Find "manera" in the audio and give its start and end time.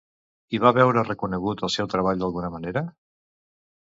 2.59-2.87